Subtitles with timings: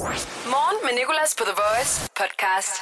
[0.00, 2.72] Morgen med Nicolas på The Voice podcast.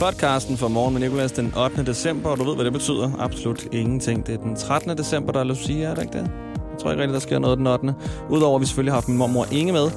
[0.00, 1.86] Podcasten for morgen med Nicolas den 8.
[1.86, 3.10] december, og du ved, hvad det betyder.
[3.18, 4.26] Absolut ingenting.
[4.26, 4.98] Det er den 13.
[4.98, 6.30] december, der er Lucia, er det ikke det?
[6.70, 7.94] Jeg tror ikke rigtigt, der sker noget den 8.
[8.30, 9.90] Udover at vi selvfølgelig har haft min mormor Inge med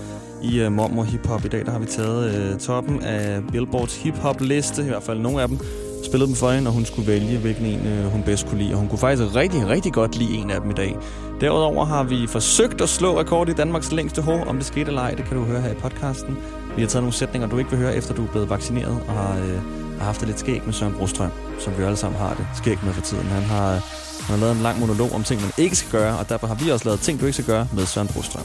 [0.44, 3.96] i uh, Mormor Hip Hop i dag, der har vi taget uh, toppen af Billboards
[3.98, 5.60] hip hop liste, i hvert fald nogle af dem,
[6.06, 8.74] spillet dem for hende, og hun skulle vælge, hvilken en uh, hun bedst kunne lide.
[8.74, 10.98] Og hun kunne faktisk rigtig, rigtig godt lide en af dem i dag.
[11.42, 14.44] Derudover har vi forsøgt at slå rekord i Danmarks længste hår.
[14.46, 16.38] Om det skete eller ej, det kan du høre her i podcasten.
[16.76, 19.14] Vi har taget nogle sætninger, du ikke vil høre, efter du er blevet vaccineret, og
[19.14, 19.62] har, øh,
[19.98, 22.78] har haft det lidt skæg med Søren Brostrøm, som vi alle sammen har det skæg
[22.84, 23.26] med for tiden.
[23.26, 23.82] Han har, han
[24.28, 26.72] har lavet en lang monolog om ting, man ikke skal gøre, og derfor har vi
[26.72, 28.44] også lavet ting, du ikke skal gøre med Søren Brostrøm.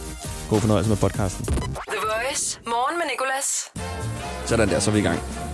[0.51, 1.45] God fornøjelse med podcasten.
[1.47, 2.61] The Voice.
[2.67, 3.73] Morgen med Nicolas.
[4.47, 5.52] Sådan der, så er vi i gang.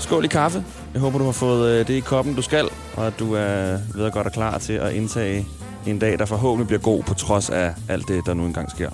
[0.00, 0.64] Skål i kaffe.
[0.92, 3.78] Jeg håber, du har fået øh, det i koppen, du skal, og at du er
[3.94, 5.46] ved at godt og klar til at indtage
[5.86, 8.90] en dag, der forhåbentlig bliver god, på trods af alt det, der nu engang sker.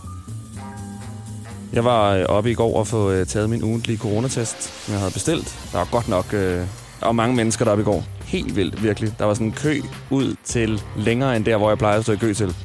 [1.73, 5.01] Jeg var øh, oppe i går og få øh, taget min ugentlige coronatest, som jeg
[5.01, 5.69] havde bestilt.
[5.73, 6.67] Der var godt nok øh,
[7.01, 8.05] og mange mennesker deroppe i går.
[8.25, 9.19] Helt vildt, virkelig.
[9.19, 12.13] Der var sådan en kø ud til længere end der, hvor jeg plejede at stå
[12.13, 12.57] i kø til.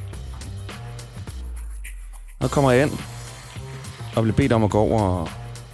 [2.40, 2.92] Og kommer jeg ind
[4.16, 5.30] og bliver bedt om at gå over og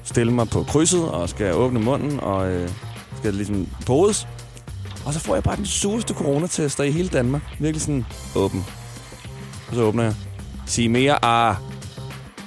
[0.07, 2.69] stille mig på krydset, og skal åbne munden, og øh,
[3.17, 4.27] skal ligesom podes.
[5.05, 7.41] Og så får jeg bare den sureste coronatester i hele Danmark.
[7.59, 8.65] Virkelig sådan åben.
[9.69, 10.13] Og så åbner jeg.
[10.65, 11.55] Sig mere ah.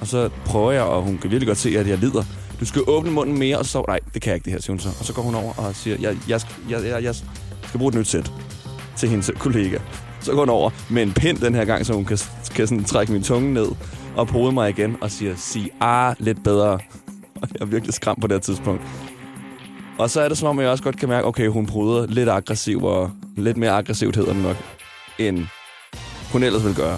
[0.01, 2.23] Og så prøver jeg, og hun kan virkelig godt se, at jeg lider.
[2.59, 3.83] Du skal åbne munden mere, og så...
[3.87, 4.89] Nej, det kan jeg ikke, det her, siger hun så.
[4.99, 7.15] Og så går hun over og siger, jeg, jeg, jeg, jeg, jeg
[7.67, 8.31] skal bruge et nyt sæt
[8.97, 9.77] til hendes kollega.
[10.19, 12.17] Så går hun over med en pind den her gang, så hun kan,
[12.55, 13.67] kan sådan trække min tunge ned
[14.15, 16.79] og pode mig igen og siger, sig ah lidt bedre.
[17.41, 18.81] Og jeg er virkelig skræmt på det her tidspunkt.
[19.97, 22.29] Og så er det som om, jeg også godt kan mærke, okay, hun bryder lidt
[22.29, 24.57] aggressiv, og lidt mere aggressivt hedder det nok,
[25.19, 25.45] end
[26.31, 26.97] hun ellers ville gøre.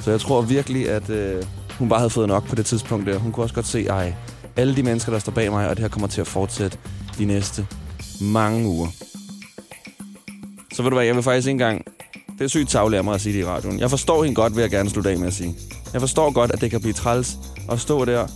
[0.00, 1.44] Så jeg tror virkelig, at øh,
[1.78, 3.18] hun bare havde fået nok på det tidspunkt der.
[3.18, 4.14] Hun kunne også godt se, ej,
[4.56, 6.78] alle de mennesker, der står bag mig, og det her kommer til at fortsætte
[7.18, 7.66] de næste
[8.20, 8.88] mange uger.
[10.72, 11.84] Så ved du hvad, jeg vil faktisk ikke engang...
[12.38, 13.80] Det er sygt tavligt af mig at sige det i radioen.
[13.80, 15.54] Jeg forstår hende godt, vil jeg gerne slutte af med at sige.
[15.92, 17.36] Jeg forstår godt, at det kan blive træls
[17.70, 18.26] at stå der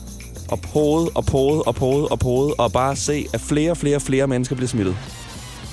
[0.50, 3.97] og pode og pode og pode og pode og bare se, at flere og flere
[3.97, 4.97] og flere mennesker bliver smittet.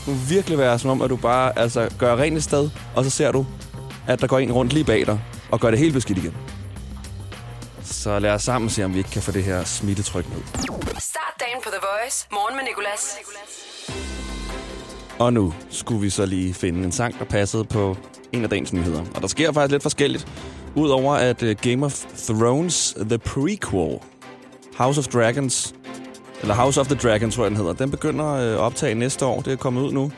[0.06, 3.04] Det må virkelig være som om, at du bare altså, gør rent et sted, og
[3.04, 3.46] så ser du,
[4.08, 5.20] at der går en rundt lige bag dig
[5.52, 6.34] og gør det helt beskidt igen.
[7.84, 10.42] Så lad os sammen se, om vi ikke kan få det her smittetryk ned.
[11.00, 12.28] Start dagen på The Voice.
[12.32, 13.18] Morgen med Nicolas.
[15.20, 17.98] Og nu skulle vi så lige finde en sang, der passede på
[18.32, 19.04] en af dagens nyheder.
[19.16, 20.28] Og der sker faktisk lidt forskelligt.
[20.76, 24.00] Udover at uh, Game of Thrones The Prequel,
[24.78, 25.76] House of Dragons,
[26.42, 29.26] eller House of the Dragon, tror jeg, den hedder, den begynder øh, at optage næste
[29.26, 29.42] år.
[29.42, 30.12] Det er kommet ud nu.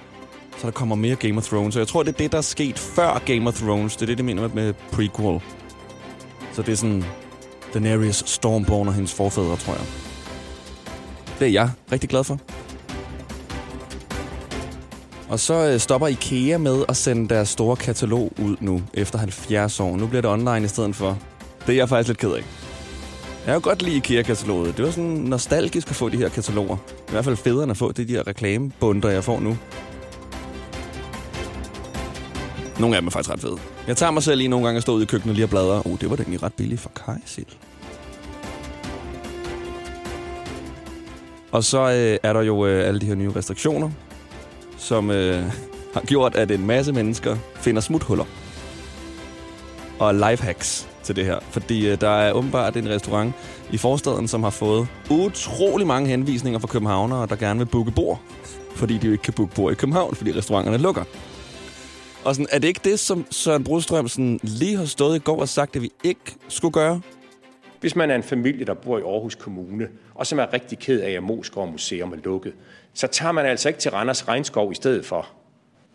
[0.58, 1.74] Så der kommer mere Game of Thrones.
[1.74, 3.96] Så jeg tror, det er det, der er sket før Game of Thrones.
[3.96, 5.42] Det er det, de mener med, prequel.
[6.54, 7.06] Så det er sådan
[7.74, 9.84] Daenerys Stormborn og hendes forfædre, tror jeg.
[11.40, 12.40] Det er jeg rigtig glad for.
[15.30, 19.80] Og så øh, stopper IKEA med at sende deres store katalog ud nu, efter 70
[19.80, 19.98] år.
[19.98, 21.18] Nu bliver det online i stedet for.
[21.68, 22.59] Det er jeg faktisk lidt ked af.
[23.50, 24.78] Jeg kan godt lide IKEA-kataloget.
[24.78, 26.78] Det var sådan nostalgisk at få de her kataloger.
[27.08, 29.58] I hvert fald federe at få det de her reklamebunder, jeg får nu.
[32.80, 33.58] Nogle af dem er faktisk ret fede.
[33.88, 35.82] Jeg tager mig selv lige nogle gange at stå ude i køkkenet lige og bladre.
[35.86, 37.46] Oh, det var da egentlig ret billigt for Kajsil.
[41.52, 43.92] Og så øh, er der jo øh, alle de her nye restriktioner,
[44.78, 45.44] som øh,
[45.94, 48.26] har gjort, at en masse mennesker finder smuthuller.
[50.00, 51.40] Og lifehacks til det her.
[51.42, 53.34] Fordi øh, der er åbenbart en restaurant
[53.72, 58.22] i forstaden, som har fået utrolig mange henvisninger fra københavnere, der gerne vil booke bord.
[58.76, 61.04] Fordi de jo ikke kan booke bord i København, fordi restauranterne lukker.
[62.26, 64.08] Og sådan, er det ikke det, som Søren Brostrøm
[64.44, 67.02] lige har stået i går og sagt, at vi ikke skulle gøre?
[67.80, 71.02] Hvis man er en familie, der bor i Aarhus Kommune, og som er rigtig ked
[71.02, 72.54] af, at Moskov Museum er lukket,
[72.94, 75.28] så tager man altså ikke til Randers Regnskov i stedet for.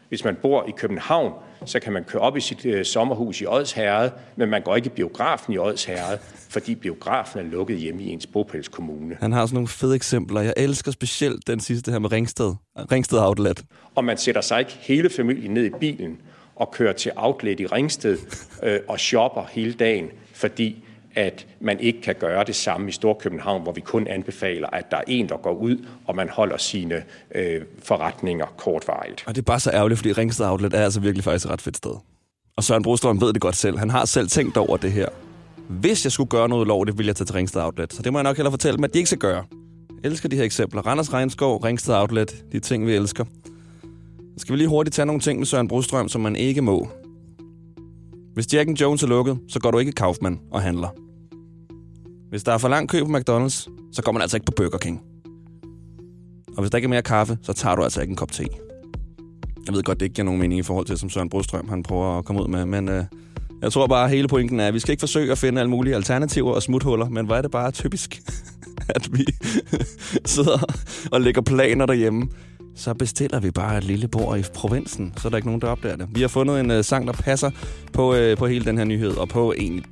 [0.09, 1.33] Hvis man bor i København,
[1.67, 4.87] så kan man køre op i sit øh, sommerhus i Odsherred, men man går ikke
[4.87, 9.17] i biografen i Odsherred, fordi biografen er lukket hjemme i ens bopælskommune.
[9.21, 10.41] Han har sådan nogle fede eksempler.
[10.41, 12.55] Jeg elsker specielt den sidste her med Ringsted.
[12.93, 13.65] Ringsted Outlet.
[13.95, 16.21] Og man sætter sig ikke hele familien ned i bilen
[16.57, 18.19] og kører til Outlet i Ringsted
[18.63, 20.85] øh, og shopper hele dagen, fordi
[21.15, 24.97] at man ikke kan gøre det samme i Storkøbenhavn, hvor vi kun anbefaler, at der
[24.97, 27.03] er en, der går ud, og man holder sine
[27.35, 29.25] øh, forretninger kortvarigt.
[29.27, 31.63] Og det er bare så ærgerligt, fordi Ringsted Outlet er altså virkelig faktisk et ret
[31.63, 31.95] fedt sted.
[32.57, 33.79] Og Søren Brostrøm ved det godt selv.
[33.79, 35.09] Han har selv tænkt over det her.
[35.69, 37.93] Hvis jeg skulle gøre noget lovligt, ville jeg tage til Ringsted Outlet.
[37.93, 39.45] Så det må jeg nok hellere fortælle dem, at de ikke skal gøre.
[40.03, 40.87] Jeg elsker de her eksempler.
[40.87, 43.25] Randers Regnskov, Ringsted Outlet, de ting, vi elsker.
[43.25, 46.89] Så skal vi lige hurtigt tage nogle ting med Søren Brostrøm, som man ikke må.
[48.35, 51.04] Hvis Jack Jones er lukket, så går du ikke Kaufmann og handler.
[52.35, 54.79] Hvis der er for lang kø på McDonald's, så går man altså ikke på Burger
[54.79, 55.03] King.
[56.57, 58.45] Og hvis der ikke er mere kaffe, så tager du altså ikke en kop te.
[59.67, 61.83] Jeg ved godt, det ikke giver nogen mening i forhold til, som Søren Brostrøm han
[61.83, 63.05] prøver at komme ud med, men øh,
[63.63, 65.71] jeg tror bare, at hele pointen er, at vi skal ikke forsøge at finde alle
[65.71, 68.23] mulige alternativer og smuthuller, men hvor er det bare typisk,
[68.97, 69.27] at vi
[70.35, 70.75] sidder
[71.13, 72.29] og lægger planer derhjemme.
[72.77, 75.69] Så bestiller vi bare et lille bord i provinsen, så er der ikke nogen, der
[75.69, 76.09] opdager det.
[76.15, 77.51] Vi har fundet en øh, sang, der passer
[77.93, 79.85] på, øh, på hele den her nyhed, og på egentlig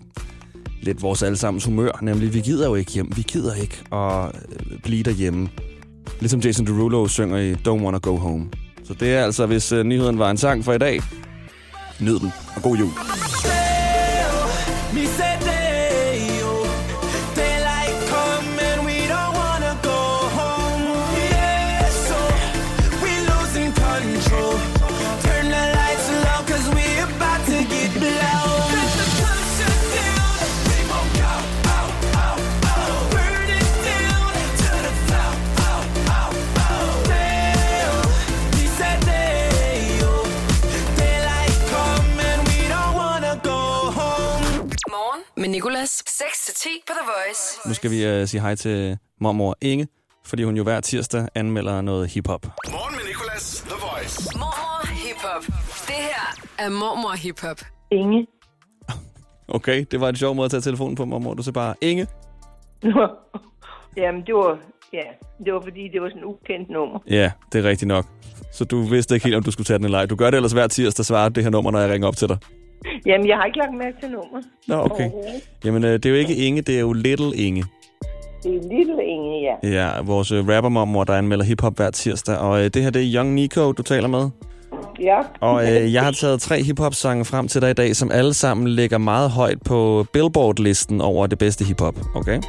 [0.82, 3.12] lidt vores allesammens humør, nemlig vi gider jo ikke hjem.
[3.16, 5.48] Vi gider ikke at øh, blive derhjemme.
[6.20, 8.46] Ligesom Jason Derulo synger i Don't Wanna Go Home.
[8.84, 11.00] Så det er altså, hvis øh, nyheden var en sang for i dag,
[12.00, 12.90] nyd den, og god jul.
[47.32, 47.68] Voice.
[47.68, 49.88] Nu skal vi øh, sige hej til mormor Inge,
[50.24, 52.46] fordi hun jo hver tirsdag anmelder noget hiphop.
[52.70, 54.38] Morgen med Nicolas, The Voice.
[54.38, 55.42] Mormor Hip Hop.
[55.86, 57.60] Det her er Mormor Hip Hop.
[57.90, 58.26] Inge.
[59.48, 61.34] Okay, det var en sjov måde at tage telefonen på, mormor.
[61.34, 62.06] Du siger bare Inge.
[63.96, 64.58] Jamen, det var,
[64.92, 65.02] ja,
[65.44, 66.98] det var fordi, det var sådan et ukendt nummer.
[67.10, 68.06] Ja, det er rigtigt nok.
[68.52, 70.06] Så du vidste ikke helt, om du skulle tage den eller ej.
[70.06, 72.28] Du gør det ellers hver tirsdag, svarer det her nummer, når jeg ringer op til
[72.28, 72.38] dig.
[73.06, 74.40] Jamen, jeg har ikke lagt mærke til nummer.
[74.68, 75.10] Nå, okay.
[75.64, 77.64] Jamen, øh, det er jo ikke Inge, det er jo Little Inge.
[78.42, 79.68] Det er Little Inge, ja.
[79.68, 82.36] Ja, vores øh, rappermormor, der anmelder hiphop hver tirsdag.
[82.36, 84.30] Og øh, det her, det er Young Nico, du taler med.
[85.00, 85.18] Ja.
[85.40, 88.68] Og øh, jeg har taget tre hiphop-sange frem til dig i dag, som alle sammen
[88.68, 91.94] ligger meget højt på Billboard-listen over det bedste hiphop.
[92.14, 92.40] Okay?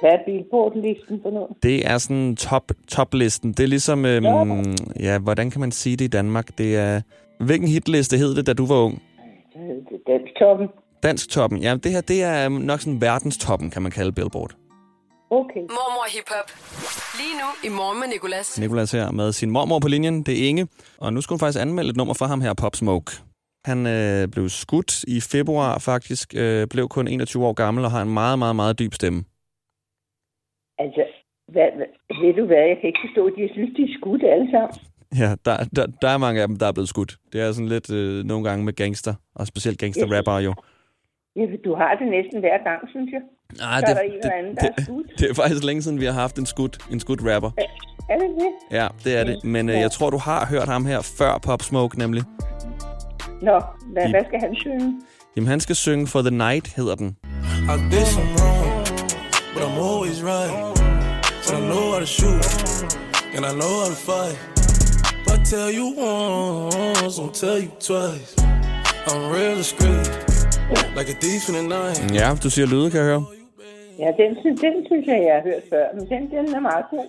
[0.00, 1.48] Hvad er Billboard-listen for noget?
[1.62, 3.52] Det er sådan top, top-listen.
[3.52, 6.58] Det er ligesom, øhm, ja, hvordan kan man sige det i Danmark?
[6.58, 7.00] Det er,
[7.40, 9.02] hvilken hitliste hed det, da du var ung?
[9.60, 10.68] Øh, Det er Dansktoppen.
[11.02, 11.58] Dansk toppen.
[11.62, 14.52] Ja, det her, det er nok sådan verdenstoppen, kan man kalde Billboard.
[15.40, 15.60] Okay.
[15.76, 16.48] Mormor Hip Hop.
[17.20, 18.60] Lige nu i Morgen med Nicolas.
[18.60, 20.66] Nicolas her med sin mormor på linjen, det er Inge.
[21.00, 23.10] Og nu skal hun faktisk anmelde et nummer for ham her, Pop Smoke.
[23.70, 28.02] Han øh, blev skudt i februar faktisk, øh, blev kun 21 år gammel og har
[28.02, 29.20] en meget, meget, meget dyb stemme.
[30.84, 31.02] Altså,
[31.54, 31.88] hvad, hvad,
[32.22, 34.74] ved du hvad, jeg kan ikke forstå, at de synes, de er skudt alle sammen.
[35.18, 37.16] Ja, der, der, der er mange af dem, der er blevet skudt.
[37.32, 40.54] Det er sådan lidt øh, nogle gange med gangster, og specielt gangster-rapper jo.
[41.36, 43.20] Ja, du har det næsten hver gang, synes jeg.
[43.58, 45.06] Nej, Så er der en eller anden, der er skudt.
[45.10, 47.50] det, det er faktisk længe siden, vi har haft en skudt, en skudt rapper.
[48.10, 48.50] Er det det?
[48.78, 49.44] Ja, det er det.
[49.44, 52.22] Men øh, jeg tror, du har hørt ham her før Pop Smoke, nemlig.
[53.42, 53.60] Nå,
[53.92, 55.00] hvad, hvad skal han synge?
[55.36, 57.16] Jamen, han skal synge For the Night, hedder den.
[57.74, 58.86] I did some wrong,
[59.54, 60.52] but I'm always right.
[61.42, 62.44] So I know how to shoot,
[63.36, 64.59] and I know how to fight.
[65.20, 68.30] If I tell you once, I'll tell you twice.
[69.10, 70.06] I'm real discreet,
[70.98, 72.14] like a thief in the night.
[72.14, 73.24] Ja, du siger lyde, kan jeg høre.
[73.98, 74.30] Ja, den,
[74.64, 77.06] den synes jeg, jeg har hørt før, men den, den er meget god.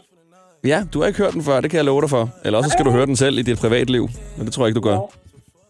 [0.63, 2.30] Ja, du har ikke hørt den før, det kan jeg love dig for.
[2.46, 4.08] Eller også skal du høre den selv i dit privatliv.
[4.38, 4.98] Men det tror jeg ikke, du gør.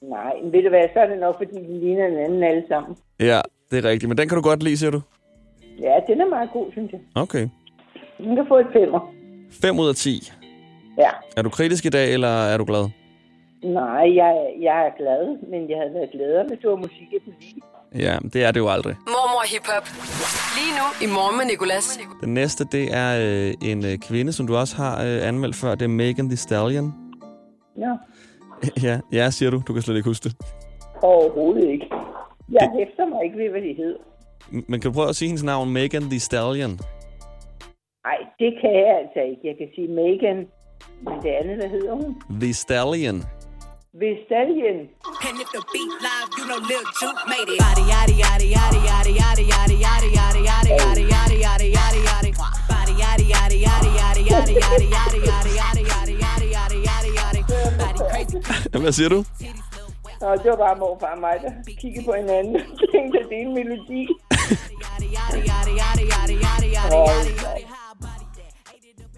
[0.09, 2.63] Nej, men ved du hvad, så er det nok, fordi de ligner en anden alle
[2.69, 2.95] sammen.
[3.19, 3.41] Ja,
[3.71, 4.07] det er rigtigt.
[4.09, 5.01] Men den kan du godt lide, siger du?
[5.81, 6.99] Ja, den er meget god, synes jeg.
[7.15, 7.47] Okay.
[8.17, 9.13] Den kan få et femmer.
[9.61, 10.31] 5 ud af 10.
[10.97, 11.09] Ja.
[11.37, 12.89] Er du kritisk i dag, eller er du glad?
[13.63, 17.19] Nej, jeg, jeg er glad, men jeg havde været gladere, hvis det var musik, jeg
[17.25, 17.61] kunne lide.
[18.05, 18.95] Ja, det er det jo aldrig.
[19.07, 19.85] Mormor Hip Hop.
[20.57, 21.99] Lige nu i Morgen med Nicolas.
[22.21, 25.75] Den næste, det er øh, en øh, kvinde, som du også har øh, anmeldt før.
[25.75, 26.87] Det er Megan Thee Stallion.
[27.75, 27.91] Nå,
[28.87, 29.61] ja, ja, siger du.
[29.67, 30.35] Du kan slet ikke huske det.
[31.01, 31.85] overhovedet ikke.
[32.51, 33.99] Jeg hæfter mig ikke ved, hvad det hedder.
[34.51, 35.69] Men kan du prøve at sige hendes navn?
[35.73, 36.71] Megan Thee Stallion.
[38.07, 39.41] Nej, det kan jeg altså ikke.
[39.49, 40.39] Jeg kan sige Megan,
[41.05, 42.21] men det andet, hvad hedder hun?
[42.41, 43.25] The Stallion.
[43.93, 44.77] Vestalien.
[45.27, 47.59] And if the beat live, you know Lil Juke made it.
[47.63, 52.31] Body yaddy yaddy yaddy yaddy yaddy yaddy yaddy yaddy yaddy yaddy yaddy yaddy yaddy yaddy.
[52.71, 57.41] Body yaddy yaddy yaddy yaddy yaddy yaddy yaddy yaddy yaddy yaddy yaddy yaddy yaddy yaddy.
[57.81, 58.37] Body crazy.
[58.83, 59.19] Hvad siger du?
[60.21, 63.37] Nå, det var bare morfar og mig, der kiggede på hinanden og tænkte, at det
[63.37, 64.07] er en melodi.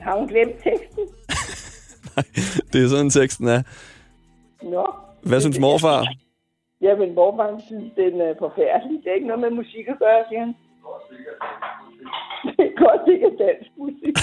[0.05, 1.03] Har hun glemt teksten?
[2.71, 3.61] Det er sådan, teksten er.
[4.63, 4.85] Nå.
[5.29, 6.07] Hvad synes morfar?
[6.81, 8.95] Ja, men morfar synes, den er forfærdelig.
[9.03, 10.53] Det er ikke noget med musik at gøre, siger han.
[12.57, 14.15] Det er godt, det ikke er dansk musik.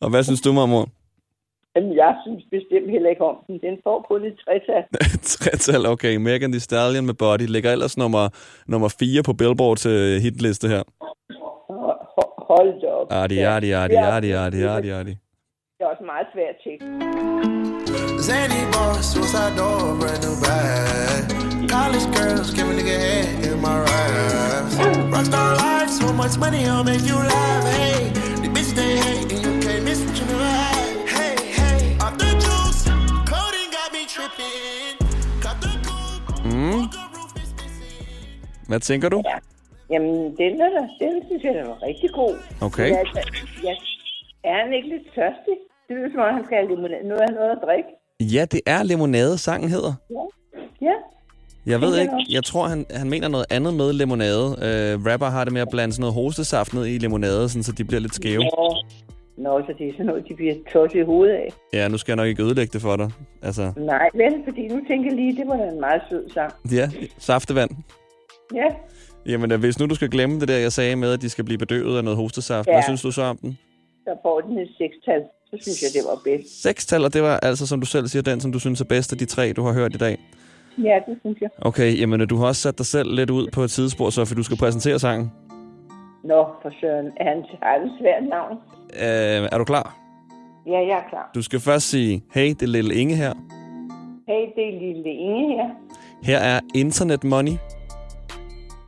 [0.00, 0.88] Og hvad synes du, mormor?
[1.76, 3.58] Jamen, jeg synes bestemt heller ikke om den.
[3.66, 4.84] Den får kun et trætal.
[5.22, 6.16] Tretal, okay.
[6.16, 8.28] Megan Thee Stallion med Body ligger ellers nummer,
[8.66, 10.82] nummer 4 på Billboard til hitliste her.
[12.50, 13.06] Hold da op.
[13.22, 13.50] Ardi, Ja.
[13.56, 15.14] ardi, ardi, Det er- ardi, ardi, ardi, ardi.
[15.76, 16.86] Det er også meget svært tekst.
[18.28, 21.20] Zany boss, suicide door, brand new bag.
[21.74, 24.74] College girls, give a nigga head in my raps.
[25.14, 27.64] Rockstar life, so much money, I'll make you laugh.
[27.78, 27.98] Hey,
[28.44, 30.76] the bitch they hate, and you can't miss what you never had.
[31.16, 32.80] Hey, hey, off the juice,
[33.32, 34.94] coding got me tripping.
[35.44, 36.82] Got the coupe, Mm.
[36.96, 38.68] the roof is missing.
[38.68, 39.22] Hvad tænker du?
[39.90, 42.34] Jamen, den der, der, den synes jeg, der var rigtig god.
[42.62, 42.88] Okay.
[42.90, 43.20] Men altså,
[43.64, 43.74] ja,
[44.50, 45.56] er han ikke lidt tørstig?
[45.88, 47.08] Det lyder som om, han skal have limonade.
[47.08, 47.88] Nu har han noget at drikke.
[48.34, 49.92] Ja, det er limonade, sangen hedder.
[50.10, 50.24] Ja.
[50.88, 50.94] Ja.
[51.66, 54.44] Jeg ved ikke, jeg jeg tror, han, han mener noget andet med limonade.
[54.46, 57.72] Uh, rapper har det med at blande sådan noget hostesaft ned i limonade, sådan, så
[57.72, 58.42] de bliver lidt skæve.
[58.42, 58.76] Nå.
[59.36, 61.52] Nå, så det er sådan noget, de bliver tosset i hovedet af.
[61.72, 63.10] Ja, nu skal jeg nok ikke ødelægge det for dig.
[63.42, 66.52] Altså, Nej, vel, fordi nu tænker jeg lige, det var da en meget sød sang.
[66.72, 67.70] ja, saftevand.
[68.54, 68.66] Ja,
[69.26, 71.44] Jamen, øh, hvis nu du skal glemme det der, jeg sagde med, at de skal
[71.44, 72.72] blive bedøvet af noget hostesaft, Ja.
[72.72, 73.58] hvad synes du så om den?
[74.04, 75.22] så får den et sekstal.
[75.50, 76.62] Så synes jeg, det var bedst.
[76.62, 79.12] Sekstal, og det var altså, som du selv siger, den, som du synes er bedst
[79.12, 80.18] af de tre, du har hørt i dag.
[80.78, 81.50] Ja, det synes jeg.
[81.58, 84.24] Okay, jamen øh, du har også sat dig selv lidt ud på et tidsspor, så
[84.24, 85.32] for du skal præsentere sangen.
[86.24, 87.06] Nå, for søren.
[87.20, 88.56] Er han har et svært navn?
[88.94, 89.96] Øh, er du klar?
[90.66, 91.30] Ja, jeg er klar.
[91.34, 93.32] Du skal først sige, hey, det er Lille Inge her.
[94.28, 95.68] Hey, det er lille Inge her.
[96.22, 97.52] Her er Internet Money.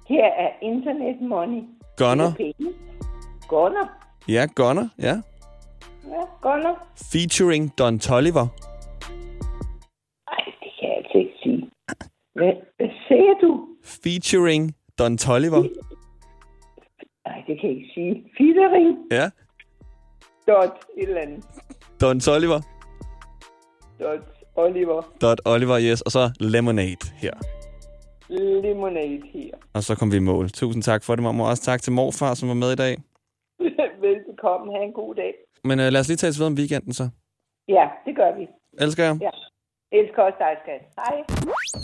[0.09, 1.63] Her er internet money.
[1.97, 2.25] Gunner.
[2.25, 2.73] Er.
[3.49, 3.87] Gunner.
[4.29, 5.15] Ja, Gunner, ja.
[6.15, 6.75] Ja, Gunner.
[7.13, 8.47] Featuring Don Tolliver.
[10.29, 11.71] Ej, det kan jeg altså ikke sige.
[12.35, 13.69] Hvad, hvad siger du?
[13.85, 15.63] Featuring Don Tolliver.
[17.27, 18.25] Nej, det kan jeg ikke sige.
[18.39, 18.99] Featuring.
[19.11, 19.31] Ja,
[20.49, 21.45] Dot et eller andet.
[22.01, 22.61] Don Tolliver.
[24.01, 24.21] Dot
[24.57, 25.03] Oliver.
[25.21, 26.01] Dot Oliver, yes.
[26.01, 27.33] Og så Lemonade her.
[28.29, 29.51] Lemonade her.
[29.75, 30.51] Og så kom vi i mål.
[30.51, 31.49] Tusind tak for det, mormor.
[31.49, 32.97] Også tak til morfar, som var med i dag.
[34.05, 34.73] Velbekomme.
[34.73, 35.33] Ha' en god dag.
[35.65, 37.09] Men øh, lad os lige tale videre om weekenden så.
[37.69, 38.47] Ja, det gør vi.
[38.85, 39.17] Elsker jeg.
[39.21, 39.31] Ja.
[39.99, 40.83] Elsker også dig, skat.
[40.97, 41.17] Hej.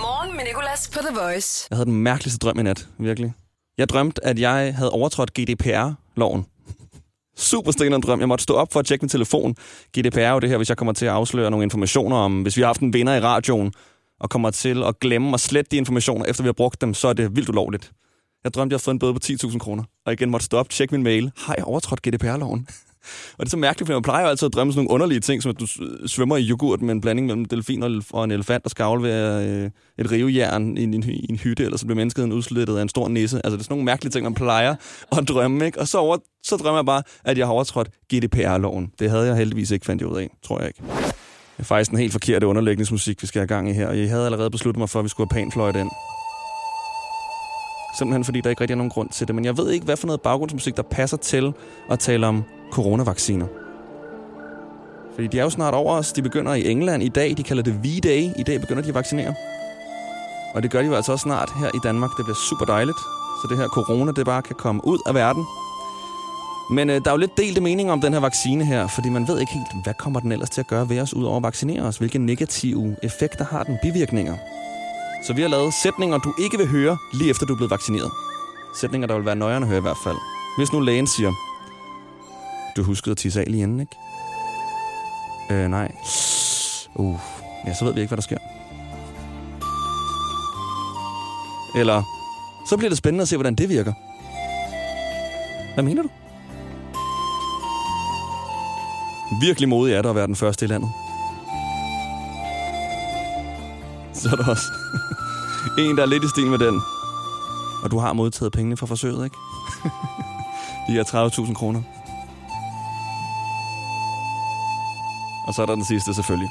[0.05, 1.67] Morgen med Nicolas på The Voice.
[1.71, 3.33] Jeg havde den mærkeligste drøm i nat, virkelig.
[3.79, 6.47] Jeg drømte, at jeg havde overtrådt GDPR-loven.
[7.51, 8.21] Super stenende drøm.
[8.21, 9.55] Jeg måtte stå op for at tjekke min telefon.
[9.99, 12.57] GDPR er jo det her, hvis jeg kommer til at afsløre nogle informationer om, hvis
[12.57, 13.73] vi har haft en vinder i radioen,
[14.23, 17.09] og kommer til at glemme og slette de informationer, efter vi har brugt dem, så
[17.09, 17.93] er det vildt ulovligt.
[18.45, 20.69] Jeg drømte, jeg havde fået en bøde på 10.000 kroner, og igen måtte stå op,
[20.69, 21.33] tjekke min mail.
[21.37, 22.67] Har jeg overtrådt GDPR-loven?
[23.39, 25.21] Og det er så mærkeligt, for man plejer jo altid at drømme sådan nogle underlige
[25.21, 25.67] ting, som at du
[26.07, 29.71] svømmer i yoghurt med en blanding mellem delfin og en elefant, der skal aflevere øh,
[29.99, 33.09] et rivejern i en, i en hytte, eller så bliver mennesket udslettet af en stor
[33.09, 33.37] nisse.
[33.37, 34.75] Altså det er sådan nogle mærkelige ting, man plejer
[35.19, 35.81] at drømme, ikke?
[35.81, 38.93] Og så, over, så drømmer jeg bare, at jeg har overtrådt GDPR-loven.
[38.99, 41.12] Det havde jeg heldigvis ikke fandt ud af, tror jeg ikke.
[41.63, 44.09] Det er faktisk en helt forkert underlægningsmusik, vi skal have gang i her, og jeg
[44.09, 45.91] havde allerede besluttet mig for, at vi skulle have panfløjte ind.
[47.99, 49.35] Simpelthen fordi der ikke rigtig er nogen grund til det.
[49.35, 51.53] Men jeg ved ikke, hvad for noget baggrundsmusik, der passer til
[51.91, 53.47] at tale om coronavacciner.
[55.15, 56.13] Fordi de er jo snart over os.
[56.13, 57.35] De begynder i England i dag.
[57.37, 58.41] De kalder det V-Day.
[58.41, 59.35] I dag begynder de at vaccinere.
[60.55, 62.11] Og det gør de jo altså også snart her i Danmark.
[62.17, 62.99] Det bliver super dejligt.
[63.43, 65.45] Så det her corona, det bare kan komme ud af verden.
[66.73, 69.29] Men øh, der er jo lidt delte meninger om den her vaccine her, fordi man
[69.29, 71.83] ved ikke helt, hvad kommer den ellers til at gøre ved os, udover at vaccinere
[71.83, 71.99] os?
[71.99, 73.79] Hvilke negative effekter har den?
[73.83, 74.37] Bivirkninger?
[75.27, 78.11] Så vi har lavet sætninger, du ikke vil høre, lige efter du er blevet vaccineret.
[78.81, 80.17] Sætninger, der vil være nøjere at høre i hvert fald.
[80.59, 81.33] Hvis nu lægen siger,
[82.77, 83.97] du huskede at tisse af lige inden, ikke?
[85.51, 85.93] Øh, nej.
[86.95, 87.19] Uh,
[87.67, 88.39] ja, så ved vi ikke, hvad der sker.
[91.81, 92.03] Eller,
[92.69, 93.93] så bliver det spændende at se, hvordan det virker.
[95.75, 96.09] Hvad mener du?
[99.43, 100.91] Virkelig modig er det at være den første i landet.
[104.13, 104.67] Så er der også
[105.83, 106.83] en, der er lidt i stil med den.
[107.85, 109.37] Og du har modtaget pengene fra forsøget, ikke?
[110.89, 111.05] De er
[111.47, 111.83] 30.000 kroner.
[115.47, 116.51] Og så er der den sidste selvfølgelig.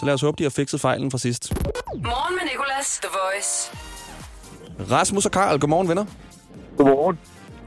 [0.00, 1.52] Så lad os håbe, de har fikset fejlen fra sidst.
[1.94, 3.72] Morgen med Nicolas, The Voice.
[4.90, 6.04] Rasmus og Karl, godmorgen venner.
[6.76, 7.18] Godmorgen.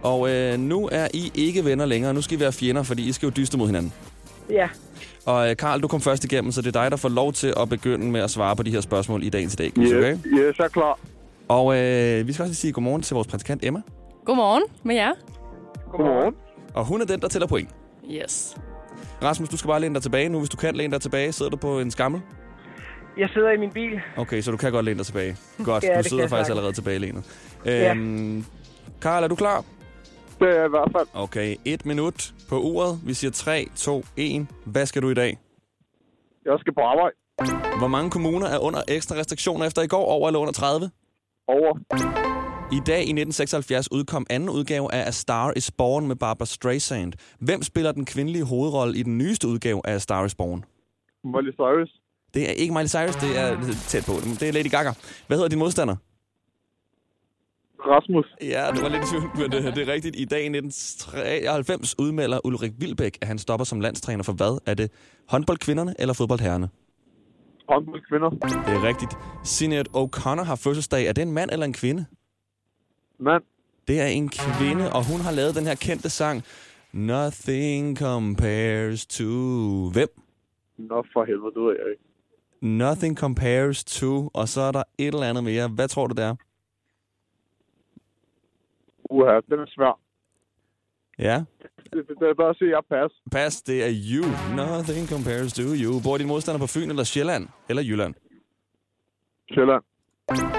[0.03, 2.13] Og øh, nu er I ikke venner længere.
[2.13, 3.93] Nu skal I være fjender, fordi I skal jo dyste mod hinanden.
[4.49, 4.69] Ja.
[5.25, 7.53] Og øh, Karl, du kom først igennem, så det er dig, der får lov til
[7.61, 9.71] at begynde med at svare på de her spørgsmål i dagens dag.
[9.79, 10.17] Yes, Okay?
[10.25, 10.99] yes, jeg er klar.
[11.47, 13.81] Og øh, vi skal også lige sige godmorgen til vores praktikant Emma.
[14.25, 15.11] Godmorgen med jer.
[15.91, 16.35] Godmorgen.
[16.73, 17.69] Og hun er den, der tæller point.
[18.11, 18.55] Yes.
[19.23, 20.39] Rasmus, du skal bare læne dig tilbage nu.
[20.39, 22.21] Hvis du kan læne dig tilbage, sidder du på en skammel.
[23.17, 23.99] Jeg sidder i min bil.
[24.17, 25.37] Okay, så du kan godt læne dig tilbage.
[25.63, 26.49] Godt, Ja, du sidder faktisk sagtens.
[26.49, 27.23] allerede tilbage lænet.
[27.65, 27.93] Ja.
[27.93, 28.45] Øhm,
[29.01, 29.63] Karl, er du klar?
[30.43, 31.07] Det er jeg i hvert fald.
[31.13, 32.99] Okay, et minut på uret.
[33.05, 34.47] Vi siger 3, 2, 1.
[34.65, 35.37] Hvad skal du i dag?
[36.45, 37.15] Jeg skal på arbejde.
[37.77, 40.05] Hvor mange kommuner er under ekstra restriktioner efter i går?
[40.05, 40.89] Over eller under 30?
[41.47, 41.71] Over.
[42.71, 47.13] I dag i 1976 udkom anden udgave af A Star is Born med Barbara Streisand.
[47.39, 50.65] Hvem spiller den kvindelige hovedrolle i den nyeste udgave af A Star is Born?
[51.23, 51.91] Molly Cyrus.
[52.33, 53.57] Det er ikke Miley Cyrus, det er
[53.87, 54.11] tæt på.
[54.39, 54.91] Det er Lady Gaga.
[55.27, 55.95] Hvad hedder din modstander?
[57.87, 58.25] Rasmus.
[58.41, 60.15] Ja, det var lidt tvivl, men det, det er rigtigt.
[60.15, 64.61] I dag i 1993 udmelder Ulrik Vilbæk, at han stopper som landstræner for hvad?
[64.65, 64.91] Er det
[65.29, 66.69] håndboldkvinderne eller fodboldherrerne?
[67.69, 68.29] Håndboldkvinder.
[68.29, 69.17] Det er rigtigt.
[69.43, 71.05] Sinead O'Connor har fødselsdag.
[71.05, 72.05] Er det en mand eller en kvinde?
[73.19, 73.43] Mand.
[73.87, 76.43] Det er en kvinde, og hun har lavet den her kendte sang
[76.93, 79.23] Nothing compares to...
[79.93, 80.09] Hvem?
[80.77, 82.03] Nå, for helvede, det ved jeg ikke.
[82.77, 85.67] Nothing compares to, og så er der et eller andet mere.
[85.67, 86.35] Hvad tror du, det er?
[89.15, 89.99] Uha, den er svær.
[91.19, 91.37] Ja,
[91.93, 93.11] Det, det, det er bare at sige, jeg pas.
[93.31, 94.25] pas, det er you.
[94.55, 96.01] Nothing compares to you.
[96.03, 97.47] Bor din modstander på Fyn eller Sjælland?
[97.69, 98.13] Eller Jylland?
[99.53, 99.83] Sjælland.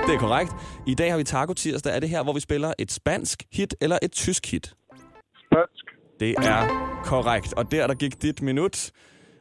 [0.06, 0.52] Det er korrekt.
[0.86, 1.96] I dag har vi Taco Tirsdag.
[1.96, 4.74] Er det her, hvor vi spiller et spansk hit eller et tysk hit?
[5.46, 5.84] Spansk.
[6.20, 6.60] Det er
[7.04, 7.54] korrekt.
[7.54, 8.90] Og der, der gik dit minut.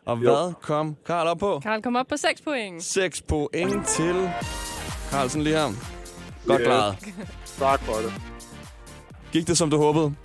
[0.05, 1.59] Og hvad kom Karl op på?
[1.59, 2.83] Karl kom op på 6 point.
[2.83, 4.15] 6 point til
[5.11, 5.67] Carlsen lige her.
[6.47, 6.65] Godt Yes.
[6.67, 6.95] klaret.
[7.59, 8.32] Tak for det.
[9.33, 10.15] Gik det, som du håbede?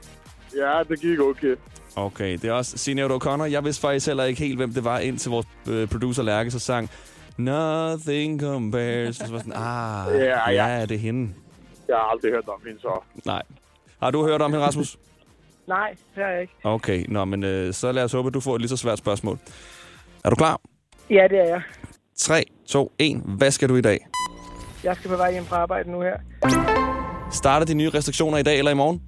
[0.56, 1.56] Ja, det gik okay.
[1.96, 3.44] Okay, det er også Sinead O'Connor.
[3.44, 6.58] Jeg vidste faktisk heller ikke helt, hvem det var, indtil vores øh, producer Lærke så
[6.58, 6.90] sang
[7.36, 9.16] Nothing compares.
[9.16, 10.66] Så var sådan, ah, Ja, ja.
[10.78, 11.34] ja, det er hende.
[11.88, 13.02] Jeg har aldrig hørt om hende, så...
[13.24, 13.42] Nej.
[14.02, 14.98] Har du hørt om hende, Rasmus?
[15.66, 16.52] Nej, det har jeg ikke.
[16.64, 18.98] Okay, nå, men øh, så lad os håbe, at du får et lige så svært
[18.98, 19.38] spørgsmål.
[20.24, 20.60] Er du klar?
[21.10, 21.62] Ja, det er jeg.
[22.16, 23.22] 3, 2, 1.
[23.24, 24.06] Hvad skal du i dag?
[24.84, 26.16] Jeg skal på vej hjem fra arbejde nu her.
[27.38, 29.00] Starter de nye restriktioner i dag eller i morgen?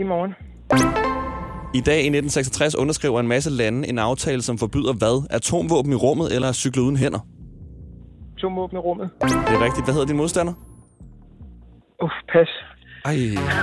[0.00, 0.34] I morgen.
[1.74, 5.26] I dag i 1966 underskriver en masse lande en aftale, som forbyder hvad?
[5.30, 7.18] Atomvåben i rummet eller at cykle uden hænder?
[8.38, 9.10] To åbne rummet.
[9.20, 9.86] Det er rigtigt.
[9.86, 10.52] Hvad hedder din modstander?
[12.02, 12.48] Uff, pas.
[13.04, 13.12] Ej,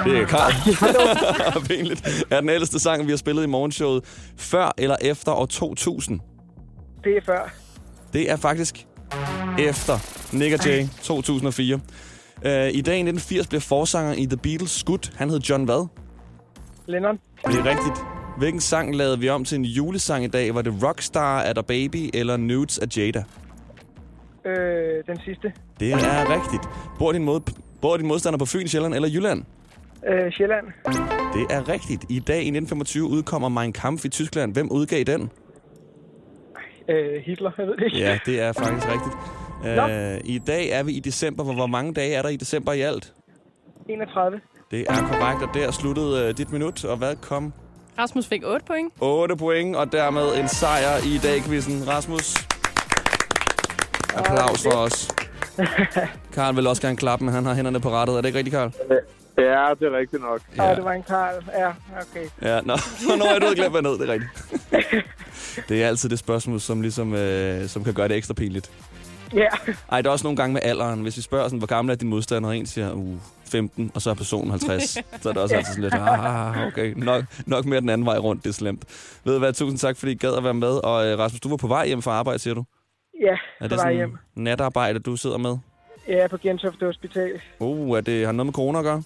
[0.05, 1.63] det er Karl.
[1.67, 2.25] Pinligt.
[2.31, 4.03] Er den ældste sang, vi har spillet i morgenshowet
[4.37, 6.19] før eller efter år 2000?
[7.03, 7.53] Det er før.
[8.13, 8.87] Det er faktisk
[9.59, 9.93] efter
[10.37, 11.79] Nick Jay 2004.
[12.45, 15.11] Uh, I dag i 1980 blev forsangeren i The Beatles skudt.
[15.15, 15.87] Han hed John hvad?
[16.87, 17.19] Lennon.
[17.45, 18.05] Det er rigtigt.
[18.37, 20.55] Hvilken sang lavede vi om til en julesang i dag?
[20.55, 23.23] Var det Rockstar af The Baby eller Nudes af Jada?
[24.45, 25.53] Øh, den sidste.
[25.79, 26.63] Det er rigtigt.
[26.99, 27.39] Bor din, mod,
[27.81, 29.43] bor din modstander på Fyn, Sjælland eller Jylland?
[30.07, 30.65] Øh, Sjælland.
[31.33, 32.05] Det er rigtigt.
[32.09, 34.53] I dag i 1925 udkommer Mein Kampf i Tyskland.
[34.53, 35.31] Hvem udgav den?
[36.89, 37.97] Øh, Hitler, jeg ved det ikke.
[37.97, 39.40] Ja, det er faktisk rigtigt.
[39.63, 39.85] Nå.
[39.85, 41.43] Uh, I dag er vi i december.
[41.43, 43.13] Hvor, hvor mange dage er der i december i alt?
[43.89, 44.41] 31.
[44.71, 46.85] Det er korrekt, og der sluttede uh, dit minut.
[46.85, 47.53] Og hvad kom?
[47.99, 48.93] Rasmus fik 8 point.
[48.99, 51.87] 8 point, og dermed en sejr i dag-quizzen.
[51.87, 52.35] Rasmus,
[54.15, 55.11] applaus for os.
[56.35, 58.17] Karl vil også gerne klappe, men han har hænderne på rettet.
[58.17, 58.71] Er det ikke rigtigt, Karl?
[59.37, 60.41] Ja, det er rigtigt nok.
[60.57, 60.69] Ja.
[60.69, 61.43] Og det var en Karl.
[61.57, 61.67] Ja,
[62.01, 62.25] okay.
[62.41, 62.77] Ja, nå,
[63.17, 65.05] nå er du glemt, hvad ned, det er rigtigt.
[65.69, 68.71] Det er altid det spørgsmål, som, ligesom, øh, som kan gøre det ekstra pinligt.
[69.35, 69.47] Ja.
[69.91, 71.01] Ej, der er også nogle gange med alderen.
[71.01, 73.15] Hvis vi spørger, sådan, hvor gammel er din modstander, og en siger, uh,
[73.51, 74.83] 15, og så er personen 50,
[75.21, 78.17] så er det også altid sådan lidt, ah, okay, nok, nok mere den anden vej
[78.17, 78.85] rundt, det er slemt.
[79.23, 80.85] Ved du hvad, tusind tak, fordi I gad at være med.
[80.85, 82.63] Og øh, Rasmus, du var på vej hjem fra arbejde, siger du?
[83.21, 84.17] Ja, Er på det vej sådan hjem.
[84.35, 85.57] natarbejde, du sidder med?
[86.07, 87.41] Ja, på Gentofte Hospital.
[87.59, 89.03] Uh, er det, har det noget med corona at gøre?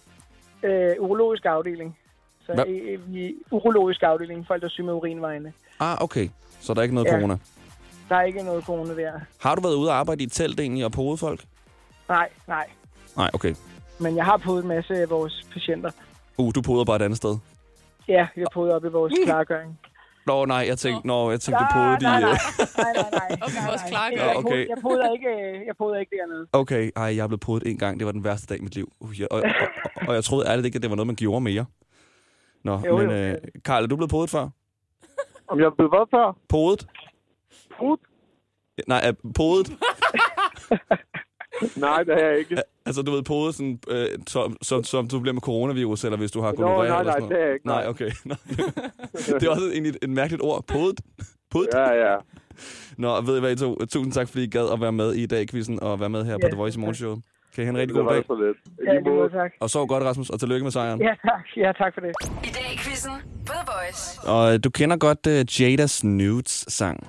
[0.63, 1.97] Øh, urologisk afdeling.
[2.45, 2.65] Så Hvad?
[2.65, 5.53] i, i urologisk afdeling, folk der er syge med urinvejene.
[5.79, 6.29] Ah, okay.
[6.61, 7.11] Så der er ikke noget Ja.
[7.17, 7.37] corona.
[8.09, 9.11] Der er ikke noget corona der.
[9.41, 11.45] Har du været ude og arbejde i et telt egentlig og på folk?
[12.09, 12.67] Nej, nej.
[13.17, 13.55] Nej, okay.
[13.99, 15.91] Men jeg har podet en masse af vores patienter.
[16.37, 17.37] Uh, du poder bare et andet sted.
[18.07, 19.79] Ja, har podet op i vores klargøring.
[20.27, 22.21] Nå, nej, jeg tænkte, nå, jeg tænkte, du Nej, podede nej, i...
[22.21, 22.31] nej.
[22.31, 23.37] øh, Nej, nej, nej.
[23.41, 23.89] Og vores nej.
[23.89, 24.19] klargøring.
[24.29, 24.47] Jeg, Okay.
[24.47, 24.67] okay.
[24.69, 26.47] jeg, poder ikke, øh, jeg poder ikke dernede.
[26.53, 27.99] Okay, ej, jeg blevet podet en gang.
[27.99, 28.91] Det var den værste dag i mit liv.
[28.99, 29.51] Uh, jeg, og, og,
[29.95, 31.65] og, og jeg troede ærligt ikke, at det var noget, man gjorde mere.
[32.63, 33.15] Nå, Jo, men jo.
[33.15, 34.49] øh, Karl, er du blevet podet før?
[35.47, 36.35] Om jeg blevet hvad før?
[36.49, 36.87] Podet?
[37.79, 37.99] Put?
[38.87, 39.71] Nej, er podet?
[41.75, 42.57] Nej, det har jeg ikke.
[42.85, 46.31] altså, du ved, podet, sådan, øh, som, som, som du bliver med coronavirus, eller hvis
[46.31, 47.67] du har gonorrhea nej, eller nej, sådan det har jeg ikke.
[47.67, 48.11] Nej, okay.
[49.39, 50.63] Det er også egentlig et, et mærkeligt ord.
[50.67, 50.99] Podet?
[51.51, 51.69] Podet?
[51.73, 52.15] Ja, ja.
[52.97, 53.75] Nå, ved I hvad, I to?
[53.75, 56.33] Tusind tak, fordi I gad at være med i dag, quizzen, og være med her
[56.33, 57.15] på Ja, The Voice i morgenshow.
[57.55, 58.23] Kan I have en rigtig Det god var dag.
[58.27, 58.57] så lidt.
[58.87, 59.29] Ja, lige det måde.
[59.29, 59.51] tak.
[59.59, 61.01] Og sov godt, Rasmus, og tillykke med sejren.
[61.01, 61.45] Ja, tak.
[61.57, 62.11] Ja, tak for det.
[62.43, 63.11] I dag i quizzen
[63.47, 64.19] på The Voice.
[64.29, 67.07] Og øh, du kender godt uh, Jada's Nudes sang.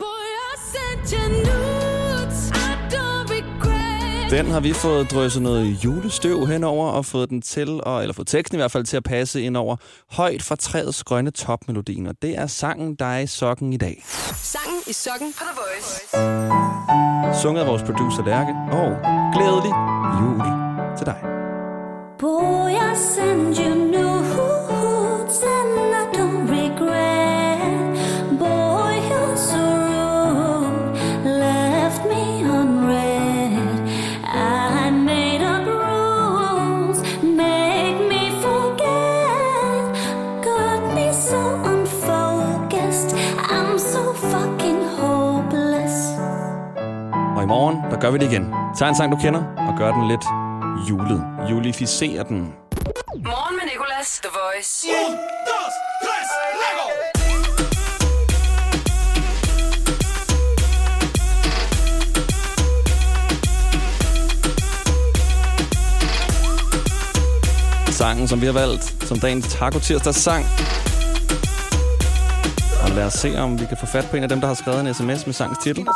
[4.31, 8.29] Den har vi fået drysset noget julestøv henover og fået den til, og, eller fået
[8.29, 9.76] teksten i hvert fald til at passe ind over
[10.11, 12.07] højt fra træets grønne topmelodien.
[12.07, 14.02] Og det er sangen, der er i sokken i dag.
[14.35, 17.42] Sangen i sokken på The Voice.
[17.42, 18.96] Sunget af vores producer Lærke, og
[19.35, 19.72] glædelig
[20.20, 20.42] jul
[20.96, 21.20] til dig.
[22.18, 24.16] Boy, I send you nudes
[47.96, 48.54] der gør vi det igen.
[48.78, 50.24] Tag en sang, du kender, og gør den lidt
[50.88, 51.24] julet.
[51.50, 52.38] Julificer den.
[53.24, 54.87] Morgen med Nicolas, The Voice.
[55.06, 55.12] Un,
[55.48, 56.28] dos, tres,
[56.62, 56.87] Lego!
[67.92, 70.46] Sangen, som vi har valgt som dagens Taco Tirsdags sang.
[72.82, 74.54] Og lad os se, om vi kan få fat på en af dem, der har
[74.54, 75.87] skrevet en sms med sangens titel.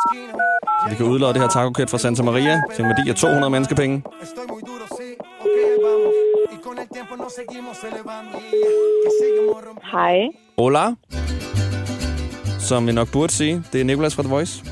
[0.89, 4.03] Vi kan udlåde det her taco fra Santa Maria til en værdi af 200 menneskepenge.
[9.91, 10.17] Hej.
[10.57, 10.95] Hola.
[12.59, 14.65] Som vi nok burde sige, det er Nicolas fra The Voice.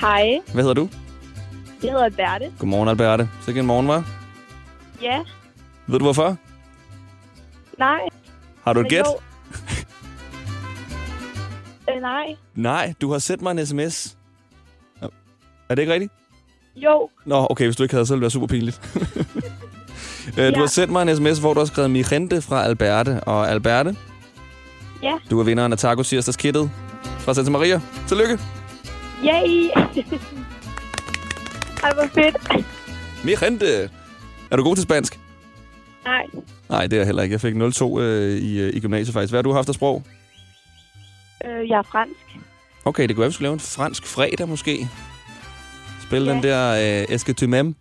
[0.00, 0.40] Hej.
[0.52, 0.88] Hvad hedder du?
[1.82, 2.52] Jeg hedder Berte.
[2.58, 3.28] Godmorgen, Alberte.
[3.42, 4.04] Så en morgen, var?
[5.02, 5.18] Ja.
[5.86, 6.36] Ved du hvorfor?
[7.78, 8.00] Nej.
[8.64, 9.04] Har du et gæt?
[11.90, 12.36] Øh, nej.
[12.54, 14.15] Nej, du har sendt mig en sms.
[15.68, 16.12] Er det ikke rigtigt?
[16.76, 17.08] Jo.
[17.24, 18.80] Nå, okay, hvis du ikke havde, så ville det være super pinligt.
[20.38, 23.20] Øh, Du har sendt mig en sms, hvor du har skrevet Mirente fra Alberte.
[23.24, 23.96] Og Alberte,
[25.02, 25.12] Ja.
[25.30, 26.70] du er vinderen af Taco Tirsdags kittet
[27.18, 27.80] fra Santa Maria.
[28.08, 28.38] Tillykke.
[29.24, 29.70] Yay.
[31.82, 32.66] Ej, hvor fedt.
[33.24, 33.90] Mirente.
[34.50, 35.20] Er du god til spansk?
[36.04, 36.26] Nej.
[36.68, 37.32] Nej, det er jeg heller ikke.
[37.32, 39.32] Jeg fik 0-2 øh, i, øh, i gymnasiet faktisk.
[39.32, 40.02] Hvad har du haft af sprog?
[41.44, 42.20] Øh, jeg er fransk.
[42.84, 44.88] Okay, det kunne være, vi skulle lave en fransk fredag måske.
[46.06, 46.34] Spille ja.
[46.34, 47.72] den der øh, Eske tu m'aimes.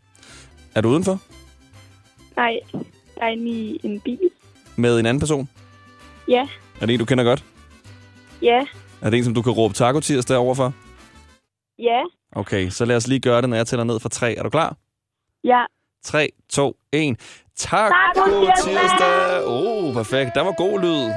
[0.76, 1.20] Er du udenfor?
[2.36, 2.60] Nej.
[3.18, 4.20] Jeg er inde i en bil.
[4.76, 5.50] Med en anden person?
[6.28, 6.48] Ja.
[6.82, 7.44] Er det en, du kender godt?
[8.42, 8.66] Ja.
[9.02, 10.74] Er det en, som du kan råbe taco tirsdag overfor?
[11.80, 12.02] Ja.
[12.32, 14.36] Okay, så lad os lige gøre det, når jeg tæller ned fra 3.
[14.36, 14.76] Er du klar?
[15.44, 15.64] Ja.
[16.04, 17.20] 3, 2, 1.
[17.58, 19.44] Taco Taco tirsdag!
[19.46, 20.32] Oh, perfekt.
[20.36, 21.12] Der var god lyd.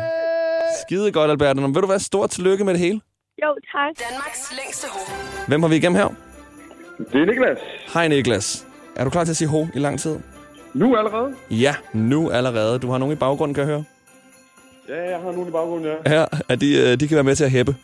[0.87, 1.57] Skide godt, Albert.
[1.57, 3.01] Men Vil du være stort tillykke med det hele?
[3.43, 4.09] Jo, tak.
[4.11, 5.47] Danmarks længste hoved.
[5.49, 6.28] Hvem har vi igennem her?
[6.99, 7.59] Det er Niklas.
[7.95, 8.67] Hej, Niklas.
[8.97, 10.17] Er du klar til at sige ho i lang tid?
[10.75, 11.35] Nu allerede?
[11.51, 12.79] Ja, nu allerede.
[12.79, 13.85] Du har nogen i baggrunden, kan jeg høre.
[14.89, 16.11] Ja, jeg har nogen i baggrunden, ja.
[16.11, 17.77] Her, at de, øh, de kan være med til at hæppe.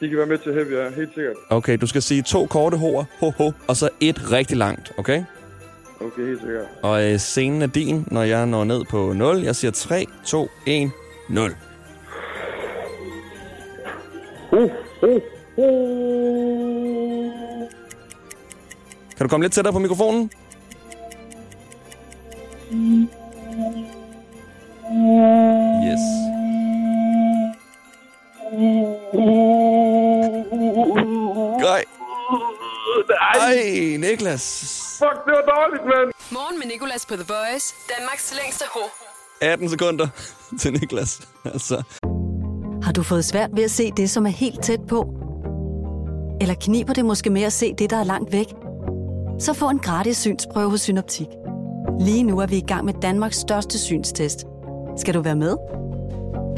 [0.00, 0.90] De kan være med til at hæve, ja.
[0.90, 1.36] Helt sikkert.
[1.50, 5.22] Okay, du skal sige to korte hoer, ho, ho, og så et rigtig langt, okay?
[6.00, 6.64] Okay, helt sikkert.
[6.82, 9.42] Og øh, scenen er din, når jeg når ned på 0.
[9.42, 10.90] Jeg siger 3, 2, 1,
[11.28, 11.56] 0.
[14.52, 14.62] Uh,
[15.02, 15.20] uh,
[15.56, 16.45] uh.
[19.16, 20.30] Kan du komme lidt tættere på mikrofonen?
[25.86, 26.04] Yes.
[31.60, 31.82] Gøj.
[33.40, 34.44] Ej, Niklas.
[34.98, 36.12] Fuck, det var dårligt, mand.
[36.30, 37.74] Morgen med Nicolas på The Voice.
[37.98, 38.90] Danmarks længste hoved.
[39.40, 40.08] 18 sekunder
[40.60, 41.28] til Niklas.
[41.44, 41.82] Altså.
[42.82, 45.06] Har du fået svært ved at se det, som er helt tæt på?
[46.40, 48.46] Eller kniber det måske med at se det, der er langt væk?
[49.40, 51.26] Så få en gratis synsprøve hos Synoptik.
[52.00, 54.38] Lige nu er vi i gang med Danmarks største synstest.
[54.96, 55.56] Skal du være med?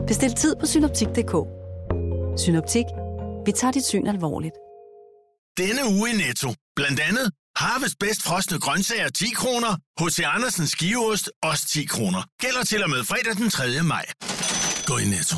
[0.07, 1.35] Bestil tid på synoptik.dk.
[2.41, 2.85] Synoptik.
[3.47, 4.55] Vi tager dit syn alvorligt.
[5.59, 6.49] Denne uge i Netto.
[6.77, 9.73] Blandt andet Harvest bedst frosne grøntsager 10 kroner.
[10.01, 10.21] H.C.
[10.35, 12.23] Andersens skiveost også 10 kroner.
[12.41, 13.63] Gælder til og med fredag den 3.
[13.83, 14.05] maj.
[14.87, 15.37] Gå i Netto.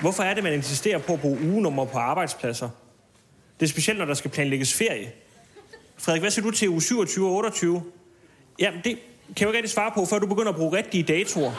[0.00, 2.68] Hvorfor er det, man insisterer på at bruge ugenummer på arbejdspladser?
[3.60, 5.12] Det er specielt, når der skal planlægges ferie.
[5.98, 7.82] Frederik, hvad siger du til uge 27 og 28?
[8.58, 8.98] Jamen, det kan
[9.36, 11.52] jeg jo ikke rigtig svare på, før du begynder at bruge rigtige datoer.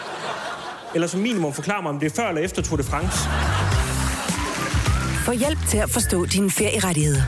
[0.96, 3.18] Eller som minimum forklare mig, om det er før eller efter Tour de France.
[5.26, 7.22] Få hjælp til at forstå dine ferierettigheder.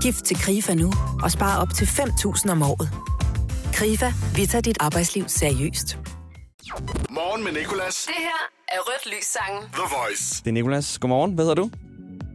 [0.00, 2.88] Skift til KRIFA nu og spar op til 5.000 om året.
[3.74, 5.98] KRIFA, vi tager dit arbejdsliv seriøst.
[7.10, 8.04] Morgen med Nicolas.
[8.06, 9.62] Det her er Rødt Lys sangen.
[9.72, 10.42] The Voice.
[10.44, 10.98] Det er Nikolas.
[10.98, 11.34] Godmorgen.
[11.34, 11.70] Hvad hedder du?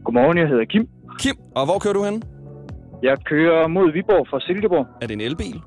[0.05, 1.00] Godmorgen, jeg hedder Kim.
[1.19, 1.35] Kim.
[1.55, 2.23] Og hvor kører du hen?
[3.03, 4.87] Jeg kører mod Viborg fra Silkeborg.
[5.01, 5.61] Er det en elbil?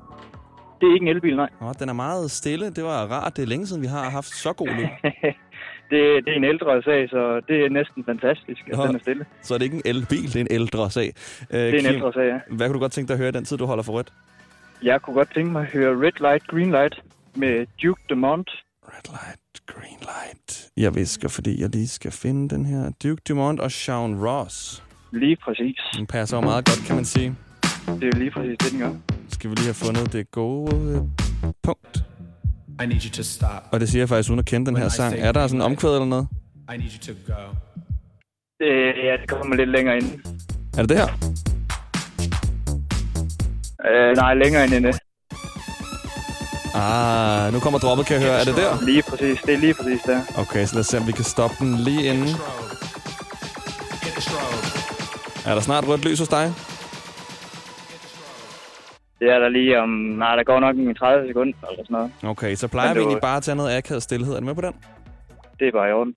[0.81, 1.49] Det er ikke en elbil, nej.
[1.61, 2.65] Åh, den er meget stille.
[2.69, 3.35] Det var rart.
[3.37, 4.83] Det er længe siden, vi har haft så god lyd.
[5.91, 8.99] det, det er en ældre sag, så det er næsten fantastisk, at Nå, den er
[8.99, 9.25] stille.
[9.41, 11.13] Så er det ikke en elbil, det er en ældre sag.
[11.51, 12.55] Øh, Det er en ældre sag, ja.
[12.55, 14.13] Hvad kunne du godt tænke dig at høre i den tid, du holder for rødt?
[14.83, 17.01] Jeg kunne godt tænke mig at høre Red Light, Green Light
[17.35, 18.49] med Duke Dumont.
[18.87, 20.67] Red Light, Green Light.
[20.77, 22.91] Jeg visker, fordi jeg lige skal finde den her.
[23.03, 24.83] Duke Dumont og Shawn Ross.
[25.23, 25.77] Lige præcis.
[25.97, 27.35] Den passer jo meget godt, kan man sige.
[27.87, 28.91] Det er jo lige præcis det, den gør.
[29.29, 31.01] skal vi lige have fundet det gode øh,
[31.63, 31.95] punkt.
[32.83, 33.49] I need you to stop.
[33.71, 35.15] Og det siger jeg faktisk uden at kende den her sang.
[35.19, 36.27] Er der sådan en omkvæd eller noget?
[36.73, 37.41] I need you to go.
[38.59, 38.73] Det,
[39.07, 40.05] ja, det kommer lidt længere ind.
[40.77, 41.07] Er det det her?
[43.89, 44.95] Øh, nej, længere ind end det.
[46.75, 48.39] Ah, nu kommer droppet, kan jeg høre.
[48.39, 48.85] Er det der?
[48.85, 49.39] Lige præcis.
[49.45, 50.19] Det er lige præcis der.
[50.37, 52.29] Okay, så lad os se, om vi kan stoppe den lige inden.
[55.45, 56.45] Er der snart rødt lys hos dig?
[59.19, 59.89] Det er der lige om...
[59.89, 62.11] Nej, der går nok en 30 sekunder eller sådan noget.
[62.23, 64.33] Okay, så plejer Men vi det egentlig bare at tage noget akavet stillhed.
[64.33, 64.73] Er du med på den?
[65.59, 66.15] Det er bare i orden.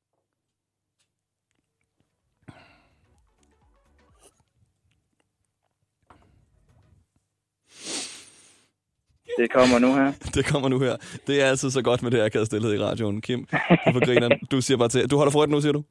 [9.39, 10.13] Det kommer nu her.
[10.35, 10.97] Det kommer nu her.
[11.27, 13.21] Det er altid så godt med det akavet stillhed i radioen.
[13.21, 13.47] Kim,
[13.87, 14.33] du får grineren.
[14.51, 15.11] Du siger bare til.
[15.11, 15.85] Du holder for rødt nu, siger du?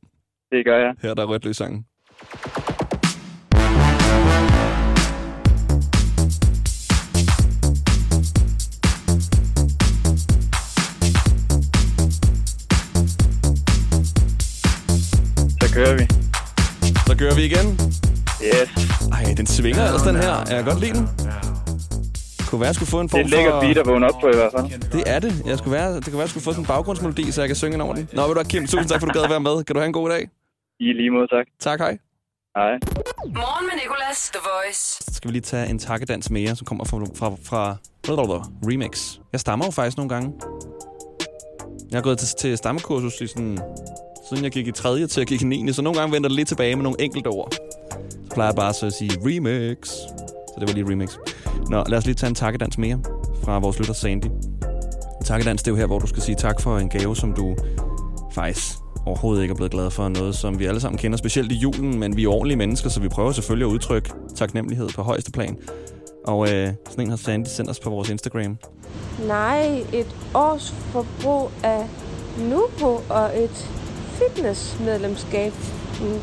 [0.52, 0.96] Det gør jeg.
[1.02, 1.86] Her der er rødt lys sangen.
[15.78, 16.06] Kører vi.
[17.08, 17.68] Så kører vi igen.
[18.50, 18.68] Yes.
[19.18, 20.34] Ej, den svinger ellers, den her.
[20.52, 21.06] Jeg kan godt lide den.
[22.48, 23.62] Kunne være, jeg skulle få en Det form er en lækker for...
[23.62, 24.66] beat at vågne op på i hvert fald.
[24.96, 25.32] Det er det.
[25.46, 27.56] Jeg skulle være, det kan være, jeg skulle få sådan en baggrundsmelodi, så jeg kan
[27.56, 28.10] synge ind over den.
[28.14, 29.56] Nå, ved du hvad, Kim, tusind tak, for du gad at være med.
[29.64, 30.24] Kan du have en god dag?
[30.80, 31.46] I lige måde, tak.
[31.68, 31.94] Tak, hej.
[32.58, 32.74] Hej.
[33.42, 34.82] Morgen med Nicolas, The Voice.
[35.08, 37.74] Så skal vi lige tage en takkedans mere, som kommer fra, fra, fra
[38.70, 39.20] Remix.
[39.34, 40.28] Jeg stammer jo faktisk nogle gange.
[41.92, 43.60] Jeg har gået til, til stammekursus i sådan,
[44.30, 45.08] siden jeg gik i 3.
[45.08, 45.74] til jeg gik i 9.
[45.74, 47.52] Så nogle gange vender det lidt tilbage med nogle enkelte ord.
[48.28, 49.88] Så plejer jeg bare så at sige remix.
[49.88, 51.18] Så det var lige remix.
[51.70, 53.00] Nå, lad os lige tage en takkedans mere
[53.44, 54.26] fra vores lytter Sandy.
[54.26, 57.34] En takkedans, det er jo her, hvor du skal sige tak for en gave, som
[57.34, 57.56] du
[58.32, 60.10] faktisk overhovedet ikke er blevet glad for.
[60.10, 63.00] Noget, som vi alle sammen kender, specielt i julen, men vi er ordentlige mennesker, så
[63.00, 65.58] vi prøver selvfølgelig at udtrykke taknemmelighed på højeste plan.
[66.26, 68.58] Og øh, sådan en har Sandy sendt os på vores Instagram.
[69.28, 71.88] Nej, et års forbrug af
[72.50, 73.70] Nubo og et
[74.20, 75.54] fitnessmedlemskab.
[76.02, 76.22] Mm,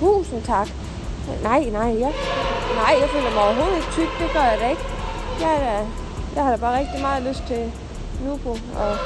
[0.00, 0.68] Tusind tak.
[1.42, 2.10] Nej, nej, ja.
[2.80, 4.08] Nej, jeg føler mig overhovedet ikke tyk.
[4.20, 4.82] Det gør jeg da ikke.
[5.40, 5.86] Jeg, da,
[6.36, 7.72] jeg har da bare rigtig meget lyst til
[8.24, 8.96] Nubo og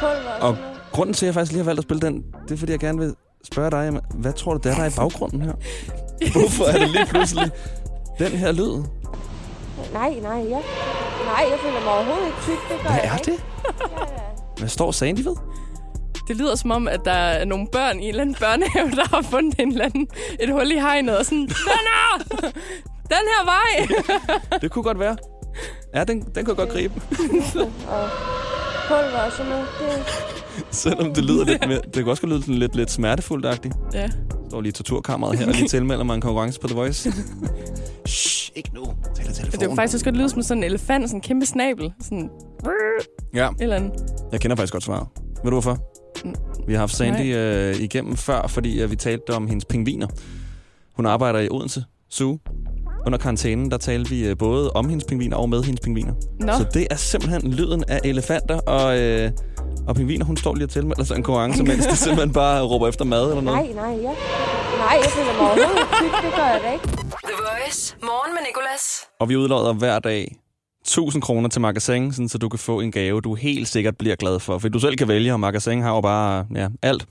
[0.00, 0.56] pulver og, Og
[0.92, 2.80] grunden til, at jeg faktisk lige har valgt at spille den, det er, fordi jeg
[2.80, 3.14] gerne vil
[3.44, 5.52] spørge dig, hvad tror du, det er, der er i baggrunden her?
[6.34, 7.50] Hvorfor er det lige pludselig
[8.18, 8.82] den her lyd?
[9.92, 10.58] Nej, nej, ja.
[11.30, 12.58] Nej, jeg føler mig overhovedet ikke tyk.
[12.68, 13.40] Det gør Hvad jeg er da det?
[14.58, 15.36] Hvad står Sandy ved?
[16.28, 19.04] Det lyder som om, at der er nogle børn i en eller anden børnehave, der
[19.16, 20.08] har fundet en eller anden,
[20.40, 21.50] et hul i hegnet og sådan, den
[21.90, 22.24] her!
[23.08, 23.86] Den her vej!
[24.60, 25.16] Det kunne godt være.
[25.94, 26.94] Ja, den, den kunne jeg godt gribe.
[27.88, 28.08] og
[28.88, 29.66] pulver og sådan noget.
[30.70, 33.74] Selvom det lyder lidt mere, det kan også godt lyde sådan lidt, lidt smertefuldt-agtigt.
[33.94, 34.08] Ja.
[34.48, 37.12] står lige i torturkammeret her og lige tilmelder mig en konkurrence på The Voice.
[38.06, 38.84] Shh, ikke nu.
[38.84, 39.70] Tag dig Det telefonen.
[39.70, 41.92] er faktisk også godt lyde som sådan en elefant, sådan en kæmpe snabel.
[42.02, 42.30] Sådan
[43.34, 43.92] Ja, eller andet.
[44.32, 45.06] jeg kender faktisk godt svaret.
[45.44, 45.78] Ved du hvorfor?
[46.66, 50.06] Vi har haft Sandy øh, igennem før, fordi øh, vi talte om hendes pingviner.
[50.96, 52.38] Hun arbejder i Odense Zoo.
[53.06, 56.14] Under karantænen, der talte vi øh, både om hendes pingviner og med hendes pingviner.
[56.40, 56.52] Nå.
[56.52, 59.30] Så det er simpelthen lyden af elefanter og, øh,
[59.88, 60.24] og pingviner.
[60.24, 63.28] Hun står lige og tilmelder sig en konkurrence, mens de simpelthen bare råber efter mad
[63.28, 63.74] eller noget.
[63.74, 64.12] nej, nej, ja.
[64.78, 66.24] Nej, jeg føler mig overhovedet tyk.
[66.24, 66.86] Det gør jeg da ikke.
[67.28, 67.96] The Voice.
[68.02, 68.84] Morgen med Nicolas.
[69.20, 70.36] Og vi udlodder hver dag
[70.84, 74.16] 1000 kroner til magasin, sådan, så du kan få en gave, du helt sikkert bliver
[74.16, 74.58] glad for.
[74.58, 77.06] For du selv kan vælge, og magasin har jo bare ja, alt.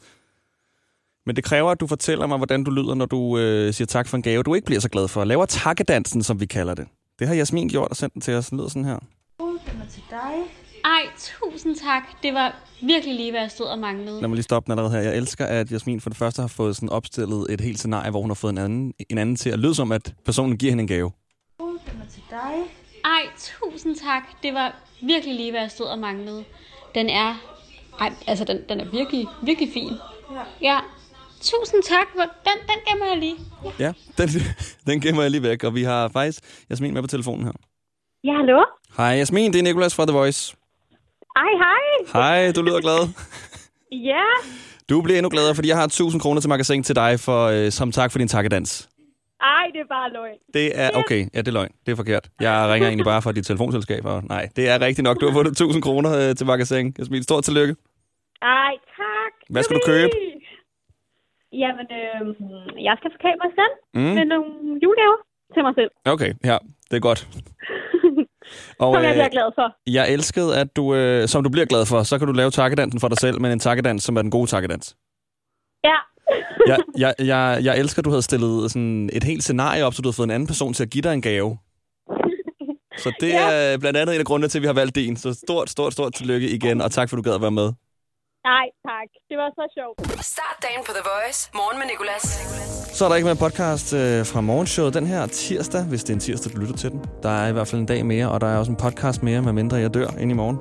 [1.26, 4.08] Men det kræver, at du fortæller mig, hvordan du lyder, når du øh, siger tak
[4.08, 5.24] for en gave, du ikke bliver så glad for.
[5.24, 6.88] Laver takkedansen, som vi kalder det.
[7.20, 8.50] Det har Jasmin gjort og sendt den til os.
[8.50, 9.00] Den lyder sådan her.
[9.40, 10.34] Den er til dig.
[10.86, 12.04] Ej, tusind tak.
[12.24, 14.22] Det var virkelig lige, hvad jeg stod og manglede.
[14.22, 15.10] Lad mig lige stoppe den allerede her.
[15.10, 18.22] Jeg elsker, at Jasmin for det første har fået sådan opstillet et helt scenarie, hvor
[18.22, 20.82] hun har fået en anden, en anden til at lyde som, at personen giver hende
[20.82, 21.12] en gave.
[21.60, 22.83] Den er til dig.
[23.06, 24.24] Ej, tusind tak.
[24.44, 26.44] Det var virkelig lige, hvad jeg stod og manglede.
[26.96, 27.36] Den er...
[28.00, 29.92] Ej, altså, den, den er virkelig, virkelig fin.
[30.34, 30.42] Ja.
[30.74, 30.80] Ja.
[31.42, 32.08] Tusind tak.
[32.16, 33.36] Hvor- Den, den gemmer jeg lige.
[33.80, 34.30] Ja, den,
[34.88, 37.52] den gemmer jeg lige væk, og vi har faktisk Jasmin med på telefonen her.
[38.24, 38.64] Ja, hallo?
[38.98, 40.56] Hej Jasmin, det er Nikolas fra The Voice.
[41.36, 42.22] Ej, hej.
[42.44, 43.10] Hej, du lyder glad.
[43.92, 44.24] Ja.
[44.90, 47.72] Du bliver endnu gladere, fordi jeg har 1000 kroner til magasin til dig for, øh,
[47.72, 48.90] som tak for din takkedans.
[49.44, 50.38] Ej, det er bare løgn.
[50.54, 51.22] Det er okay.
[51.34, 51.72] Ja, det er løgn.
[51.86, 52.30] Det er forkert.
[52.42, 54.06] Jeg ringer egentlig bare fra dit telefonselskab.
[54.06, 55.22] Og nej, det er rigtigt nok.
[55.22, 56.96] Du har fået 1000 kroner øh, til magasin.
[57.00, 57.76] Jasmin, stort tillykke.
[58.42, 59.32] Ej, tak.
[59.50, 60.10] Hvad skal du købe?
[61.64, 62.22] Jamen, øh,
[62.88, 64.14] jeg skal forkæle mig selv Mm.
[64.18, 64.50] med nogle
[64.84, 65.18] julegaver
[65.54, 65.92] til mig selv.
[66.06, 66.58] Okay, ja,
[66.92, 67.28] det er godt.
[68.84, 69.68] Og, Som jeg øh, bliver glad for.
[69.98, 73.00] Jeg elskede, at du, øh, som du bliver glad for, så kan du lave takkedansen
[73.00, 74.96] for dig selv, men en takkedans, som er den gode takkedans.
[75.84, 75.98] Ja.
[76.68, 80.02] Jeg, jeg, jeg, jeg elsker, at du havde stillet sådan et helt scenarie op, så
[80.02, 81.58] du havde fået en anden person til at give dig en gave.
[82.98, 85.18] Så det er blandt andet en af grundene til, at vi har valgt din.
[85.18, 87.72] Så stort, stort, stort tillykke igen, og tak for, at du gad at være med.
[88.44, 89.10] Nej, tak.
[89.30, 90.26] Det var så sjovt.
[90.26, 91.50] Start dagen på The Voice.
[91.54, 92.24] Morgen med Nicolas.
[92.98, 96.14] Så er der ikke mere podcast øh, fra morgenshowet den her tirsdag, hvis det er
[96.14, 97.06] en tirsdag, du lytter til den.
[97.24, 99.42] Der er i hvert fald en dag mere, og der er også en podcast mere,
[99.42, 100.58] med mindre jeg dør ind i morgen.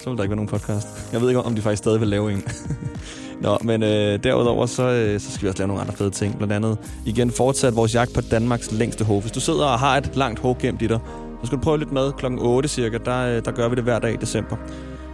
[0.00, 0.88] Så vil der ikke være nogen podcast.
[1.12, 2.42] Jeg ved ikke, om de faktisk stadig vil lave en.
[3.40, 6.36] Nå, men øh, derudover, så, øh, så skal vi også lave nogle andre fede ting.
[6.36, 9.20] Blandt andet igen fortsat vores jagt på Danmarks længste hår.
[9.20, 10.98] Hvis du sidder og har et langt hår gemt i dig,
[11.40, 12.98] så skal du prøve lidt med klokken 8 cirka.
[13.04, 14.56] Der, øh, der gør vi det hver dag i december.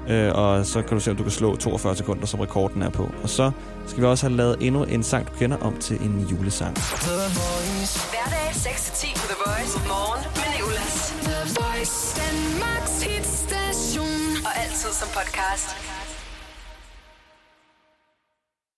[0.09, 2.91] Øh, og så kan du se, om du kan slå 42 sekunder, som rekorden er
[2.91, 3.09] på.
[3.23, 3.51] Og så
[3.87, 6.75] skal vi også have lavet endnu en sang, du kender, om til en julesang.
[8.11, 9.79] Hverdag 6-10 på The Voice.
[9.89, 11.15] Morgen med Nicolas.
[11.23, 12.21] The Voice.
[12.21, 14.45] Danmarks hitstation.
[14.47, 16.00] Og altid som podcast.